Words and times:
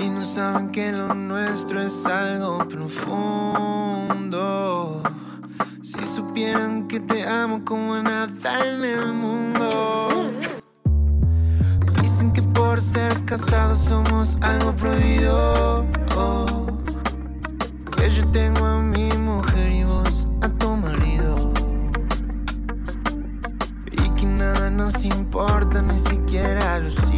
Y 0.00 0.08
no 0.10 0.24
saben 0.24 0.70
que 0.70 0.92
lo 0.92 1.12
nuestro 1.14 1.80
es 1.80 2.06
algo 2.06 2.58
profundo. 2.68 3.82
Si 5.82 6.04
supieran 6.04 6.86
que 6.86 7.00
te 7.00 7.26
amo 7.26 7.64
como 7.64 7.96
nada 8.00 8.66
en 8.66 8.84
el 8.84 9.12
mundo. 9.12 10.30
Dicen 12.00 12.32
que 12.32 12.42
por 12.42 12.80
ser 12.80 13.24
casados 13.24 13.80
somos 13.80 14.36
algo 14.40 14.76
prohibido. 14.76 15.86
Que 17.96 18.10
yo 18.10 18.28
tengo 18.30 18.64
a 18.64 18.80
mi 18.80 19.10
mujer 19.14 19.72
y 19.72 19.84
vos 19.84 20.28
a 20.42 20.48
tu 20.48 20.76
marido. 20.76 21.52
Y 23.90 24.10
que 24.10 24.26
nada 24.26 24.70
nos 24.70 25.04
importa, 25.04 25.82
ni 25.82 25.98
siquiera 25.98 26.78
los 26.78 27.10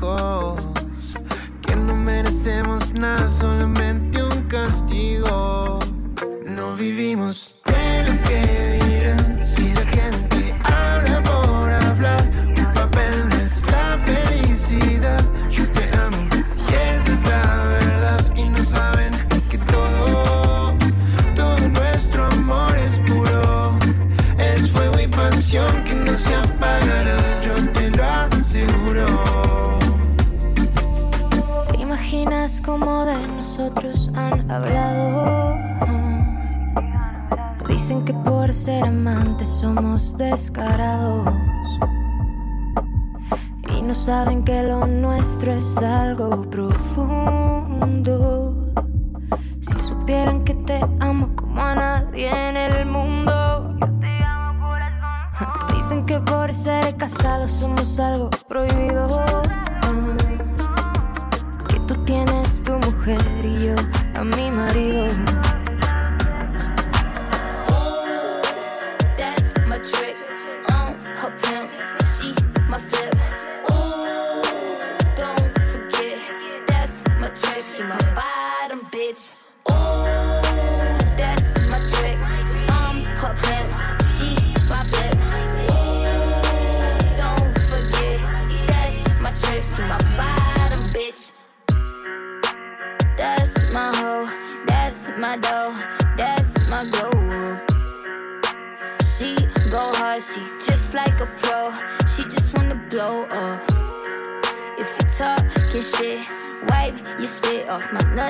Que 0.00 1.74
no 1.74 1.94
merecemos 1.94 2.92
nada, 2.94 3.28
solamente 3.28 4.22
un 4.22 4.42
castigo. 4.42 5.80
No 6.46 6.76
vivimos 6.76 7.57
amantes 38.88 39.48
somos 39.48 40.16
descarados. 40.16 41.28
Y 43.76 43.82
no 43.82 43.94
saben 43.94 44.42
que 44.44 44.62
lo 44.62 44.86
nuestro 44.86 45.52
es 45.52 45.76
algo 45.78 46.48
profundo. 46.50 47.84
Si 49.60 49.78
supieran 49.78 50.42
que 50.44 50.54
te 50.54 50.80
amo 51.00 51.28
como 51.36 51.60
a 51.60 51.74
nadie 51.74 52.30
en 52.48 52.56
el 52.56 52.86
mundo. 52.86 53.76
Dicen 55.74 56.06
que 56.06 56.18
por 56.20 56.54
ser 56.54 56.96
casados 56.96 57.50
somos 57.50 58.00
algo 58.00 58.30
prohibido. 58.48 59.22
Que 61.68 61.78
tú 61.80 61.94
tienes 62.04 62.62
tu 62.64 62.72
mujer 62.72 63.20
y 63.44 63.66
yo 63.66 63.74
a 64.14 64.24
mi 64.24 64.50
marido. 64.50 65.08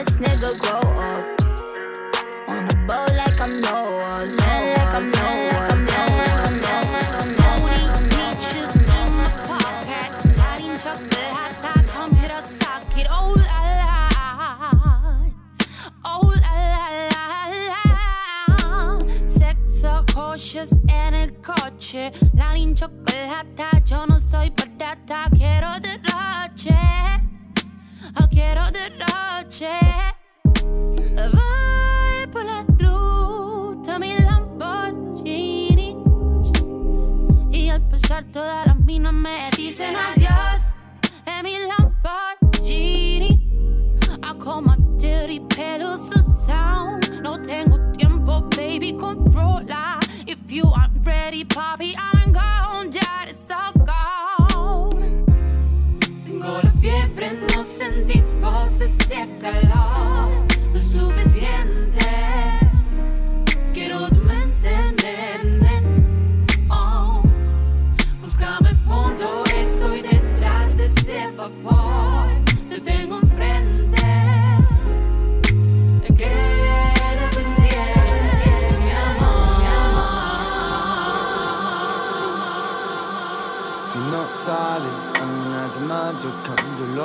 us, 0.00 0.16
nigga 0.18 0.50
grow 0.58 0.78
up. 0.78 1.24
On 2.48 2.66
the 2.68 2.74
boat 2.86 3.10
like 3.16 3.40
I'm 3.40 3.60
Noah. 3.60 4.26
Land 4.38 4.66
like 4.76 4.94
I'm 4.94 5.10
Noah. 5.10 5.52
Like 5.52 5.72
I'm 5.72 5.88
cautious 20.14 20.70
en 20.86 21.14
el 21.14 21.32
coche. 21.40 22.12
La 22.34 22.54
chocolata, 22.74 23.70
soy 24.20 24.50
patata, 24.50 25.28
quiero 25.36 25.68
derroche 25.80 27.07
quiero 28.28 28.62
derroche. 28.70 29.68
Voy 31.32 32.26
por 32.32 32.44
la 32.44 32.64
ruta, 32.78 33.98
mi 33.98 34.16
Lamborghini. 34.18 35.96
Y 37.52 37.68
al 37.68 37.82
pasar 37.88 38.24
todas 38.24 38.66
las 38.66 38.78
minas 38.80 39.12
me 39.12 39.50
dicen 39.56 39.94
adiós 39.96 40.17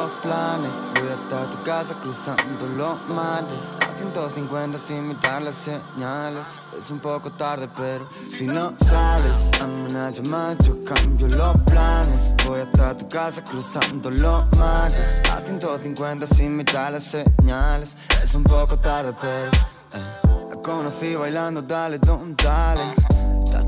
los 0.03 0.11
planes. 0.17 0.85
Voy 0.95 1.09
hasta 1.09 1.50
tu 1.50 1.63
casa 1.63 1.95
cruzando 1.95 2.67
los 2.77 3.07
mares. 3.07 3.77
A 3.81 3.97
150 3.97 4.77
sin 4.77 5.07
mirar 5.07 5.41
las 5.41 5.55
señales. 5.55 6.59
Es 6.77 6.89
un 6.91 7.00
poco 7.00 7.31
tarde, 7.31 7.69
pero 7.75 8.07
si 8.29 8.47
no 8.47 8.73
sales 8.77 9.51
a 9.61 9.65
una 9.65 10.09
llamada, 10.11 10.55
yo 10.63 10.75
cambio 10.83 11.27
los 11.27 11.55
planes. 11.63 12.33
Voy 12.45 12.61
hasta 12.61 12.97
tu 12.97 13.07
casa 13.07 13.44
cruzando 13.44 14.09
los 14.09 14.45
mares. 14.57 15.21
A 15.31 15.41
150 15.45 16.27
sin 16.27 16.57
mirar 16.57 16.91
las 16.91 17.06
señales. 17.06 17.95
Es 18.21 18.35
un 18.35 18.44
poco 18.44 18.77
tarde, 18.77 19.13
pero 19.21 19.51
eh, 19.94 20.49
la 20.49 20.61
conocí 20.61 21.15
bailando, 21.15 21.61
dale, 21.61 21.99
don, 21.99 22.35
dale. 22.35 23.12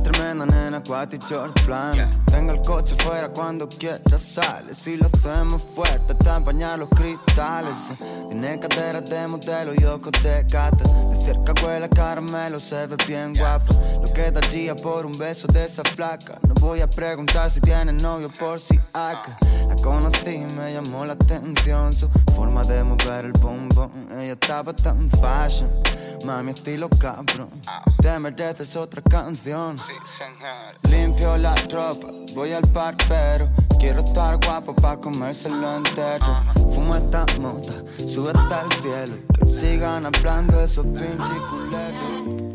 Tremenda 0.06 0.46
nena, 0.46 0.82
cuati 0.82 1.18
short 1.18 1.60
plan 1.66 1.98
Tengo 2.28 2.52
el 2.52 2.62
coche 2.62 2.94
fuera 3.00 3.28
cuando 3.30 3.68
quieras 3.68 4.22
sales 4.22 4.78
Si 4.78 4.98
lo 4.98 5.08
hacemos 5.08 5.64
fuerte, 5.64 6.14
te 6.14 6.30
empañar 6.30 6.78
los 6.78 6.90
cristales. 6.90 7.92
Tiene 8.30 8.60
cadera 8.60 9.02
de 9.02 9.28
modelo 9.28 9.74
y 9.74 9.84
ojos 9.86 10.12
de 10.22 10.44
gata. 10.44 10.84
De 11.10 11.22
cerca 11.26 11.54
huele 11.64 11.86
a 11.86 11.90
caramelo, 11.90 12.60
se 12.60 12.86
ve 12.86 12.98
bien 13.08 13.34
guapa 13.34 13.66
Lo 14.00 14.14
que 14.14 14.30
daría 14.30 14.76
por 14.76 15.08
un 15.08 15.18
beso 15.18 15.48
de 15.48 15.66
esa 15.66 15.84
flaca. 15.84 16.36
No 16.48 16.54
voy 16.62 16.82
a 16.82 16.88
preguntar 16.88 17.50
si 17.50 17.60
tiene 17.60 17.92
novio 17.92 18.30
por 18.40 18.60
si 18.60 18.80
acá. 18.94 19.40
La 19.68 19.76
conocí 19.78 20.36
y 20.36 20.46
me 20.54 20.74
llamó 20.74 21.04
la 21.06 21.14
atención 21.14 21.92
Su 21.94 22.10
forma 22.36 22.64
de 22.64 22.84
mover 22.84 23.26
el 23.26 23.34
bombón. 23.34 23.92
Ella 24.12 24.34
estaba 24.34 24.72
tan 24.72 25.10
fashion 25.10 25.70
Mami, 26.26 26.52
estilo 26.52 26.90
cabrón. 26.90 27.50
Te 28.02 28.20
mereces 28.20 28.76
otra 28.76 29.02
canción 29.02 29.78
Limpio 30.90 31.38
la 31.38 31.56
ropa, 31.72 32.08
voy 32.34 32.54
al 32.54 32.68
par 32.74 32.96
pero 33.08 33.50
Quiero 33.86 34.00
estar 34.00 34.40
guapo 34.44 34.74
pa' 34.74 34.98
comérselo 34.98 35.76
entero. 35.76 36.42
Fumo 36.74 36.96
esta 36.96 37.24
mota, 37.40 37.74
sube 38.08 38.32
hasta 38.34 38.62
el 38.62 38.72
cielo. 38.74 39.16
Que 39.38 39.48
sigan 39.48 40.08
hablando 40.08 40.58
de 40.58 40.64
esos 40.64 40.86
pinches 40.88 41.42
culeros 41.50 42.55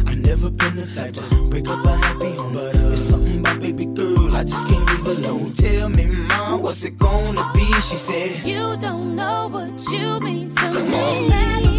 never 0.31 0.49
been 0.49 0.75
the 0.77 0.85
type 0.95 1.13
to 1.13 1.49
break 1.49 1.67
up 1.67 1.83
a 1.83 1.93
happy 1.93 2.31
home. 2.37 2.53
But 2.53 2.73
uh, 2.77 2.93
it's 2.93 3.01
something 3.01 3.39
about 3.39 3.59
baby 3.59 3.85
girl, 3.85 4.33
I 4.33 4.43
just 4.45 4.65
can't 4.65 4.85
leave 4.87 5.05
alone. 5.05 5.51
Tell 5.53 5.89
me, 5.89 6.05
mom, 6.05 6.61
what's 6.61 6.85
it 6.85 6.97
gonna 6.97 7.51
be? 7.53 7.65
She 7.81 7.97
said, 7.97 8.47
You 8.47 8.77
don't 8.77 9.17
know 9.17 9.49
what 9.49 9.73
you 9.91 10.19
mean 10.21 10.49
to 10.51 10.61
Come 10.71 10.89
me. 10.89 11.33
on. 11.33 11.70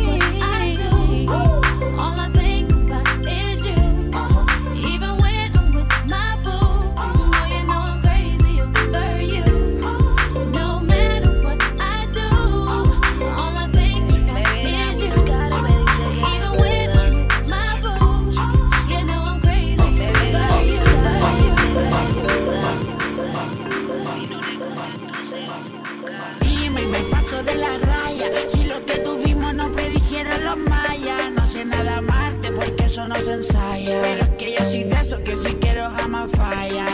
Pero 33.52 34.22
es 34.22 34.28
que 34.38 34.52
yo 34.52 34.64
soy 34.64 34.84
de 34.84 35.25
que 35.25 35.37
si 35.37 35.54
quiero 35.56 35.90
jamás 35.90 36.31
falla. 36.32 36.87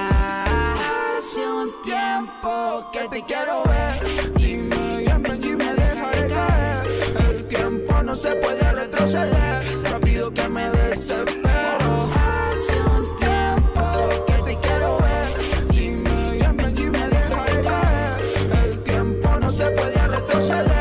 Hace 1.18 1.46
un 1.46 1.70
tiempo 1.82 2.90
que 2.92 3.08
te 3.08 3.24
quiero 3.24 3.62
ver. 3.64 4.34
Dime, 4.34 5.04
ven 5.18 5.40
y 5.42 5.48
me 5.50 5.74
deja 5.74 6.10
de 6.10 6.28
caer. 6.28 6.82
El 7.30 7.44
tiempo 7.44 8.02
no 8.02 8.16
se 8.16 8.30
puede 8.36 8.72
retroceder. 8.72 9.62
Rápido 9.84 10.32
que 10.32 10.48
me 10.48 10.70
desespero. 10.70 12.08
Hace 12.14 12.76
un 12.96 13.16
tiempo 13.16 14.24
que 14.26 14.42
te 14.44 14.58
quiero 14.58 14.98
ver. 14.98 15.68
Dime, 15.70 16.38
y 16.80 16.90
me 16.90 17.08
deja 17.08 17.44
de 17.44 17.62
caer. 17.62 18.64
El 18.64 18.78
tiempo 18.80 19.28
no 19.40 19.50
se 19.50 19.66
puede 19.70 20.08
retroceder. 20.08 20.77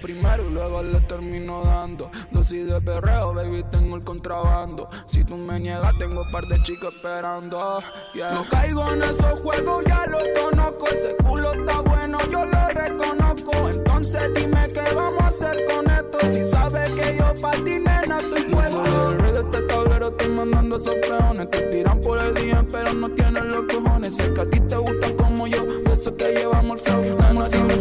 Primero 0.00 0.46
y 0.48 0.50
luego 0.50 0.80
le 0.82 1.00
termino 1.00 1.64
dando. 1.64 2.08
Dosis 2.30 2.66
de 2.66 2.80
perreo, 2.80 3.34
baby, 3.34 3.64
tengo 3.70 3.96
el 3.96 4.04
contrabando. 4.04 4.88
Si 5.06 5.24
tú 5.24 5.36
me 5.36 5.58
niegas, 5.58 5.98
tengo 5.98 6.22
un 6.22 6.30
par 6.30 6.46
de 6.46 6.62
chicos 6.62 6.94
esperando. 6.94 7.82
Yeah. 8.14 8.32
No 8.32 8.44
caigo 8.48 8.88
en 8.92 9.02
esos 9.02 9.40
juegos, 9.40 9.84
ya 9.84 10.06
lo 10.06 10.18
conozco. 10.40 10.86
Ese 10.86 11.16
culo 11.16 11.50
está 11.50 11.80
bueno, 11.80 12.18
yo 12.30 12.44
lo 12.44 12.68
reconozco. 12.68 13.68
Entonces 13.68 14.22
dime 14.34 14.68
qué 14.72 14.94
vamos 14.94 15.20
a 15.20 15.26
hacer 15.26 15.64
con 15.66 15.90
esto. 15.90 16.18
Si 16.32 16.44
sabes 16.44 16.90
que 16.92 17.16
yo 17.16 17.34
pa' 17.40 17.52
ti, 17.52 17.78
nena, 17.78 18.18
estoy 18.18 18.44
puesto. 18.44 19.14
De 19.14 19.34
este 19.34 19.62
tablero 19.62 20.08
estoy 20.08 20.28
mandando 20.28 20.76
esos 20.76 20.94
peones 20.94 21.48
que 21.48 21.58
tiran 21.58 22.00
por 22.00 22.18
el 22.18 22.34
día, 22.34 22.64
pero 22.70 22.94
no 22.94 23.10
tienen 23.10 23.48
los 23.48 23.64
cojones. 23.64 24.16
Sé 24.16 24.32
que 24.32 24.40
a 24.40 24.48
ti 24.48 24.60
te 24.60 24.76
gustan 24.76 25.16
como 25.16 25.46
yo, 25.48 25.64
de 25.64 25.92
eso 25.92 26.16
que 26.16 26.32
llevamos 26.32 26.80
el 26.80 26.86
flow. 26.86 27.02
Nena, 27.02 27.48
dime 27.48 27.76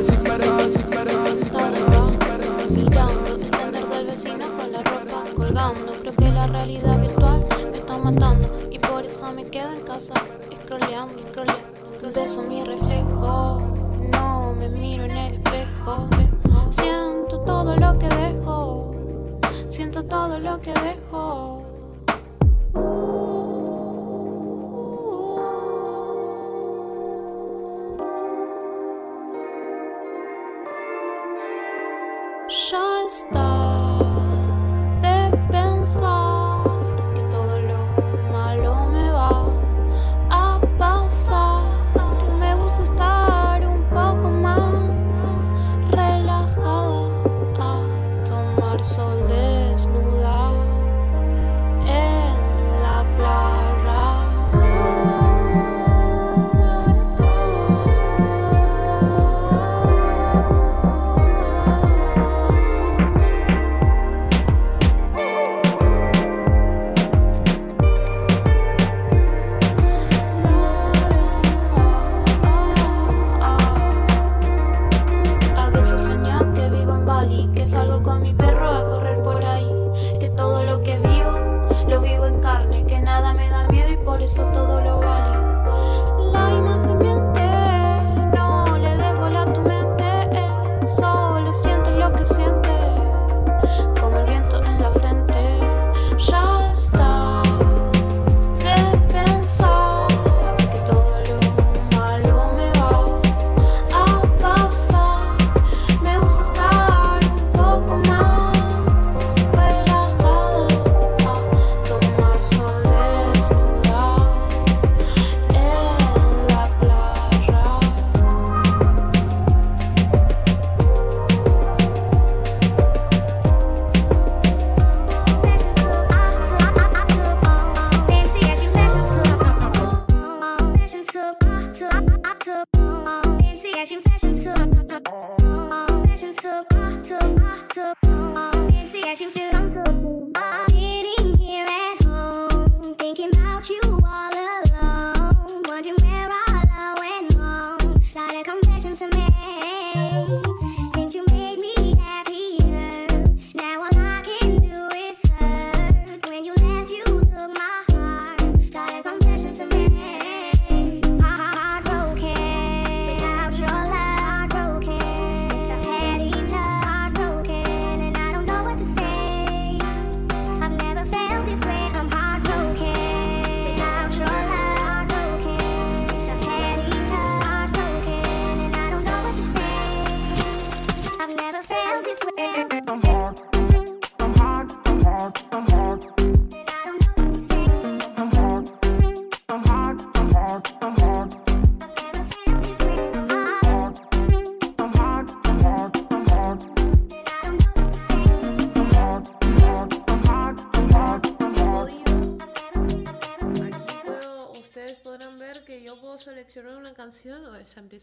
si 0.00 0.27
scrolleando, 9.98 11.22
scrolleando. 11.30 12.12
Beso 12.14 12.42
mi 12.42 12.62
reflejo, 12.62 13.60
no 14.12 14.54
me 14.54 14.68
miro 14.68 15.04
en 15.04 15.10
el 15.10 15.34
espejo. 15.34 16.08
Siento 16.70 17.40
todo 17.40 17.76
lo 17.76 17.98
que 17.98 18.08
dejo, 18.08 18.94
siento 19.68 20.04
todo 20.04 20.38
lo 20.38 20.60
que 20.60 20.72
dejo. 20.72 21.57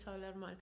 Hablar 0.05 0.35
mal. 0.35 0.53